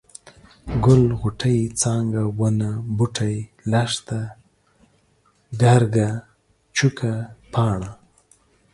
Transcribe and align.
ګل، 0.83 1.03
غوټۍ، 1.19 1.59
څانګه، 1.81 2.23
ونه، 2.39 2.71
بوټی، 2.97 3.35
لښته، 3.71 4.21
ګرګه، 5.61 6.09
چوکه، 6.75 7.13
پاڼه، 7.53 7.91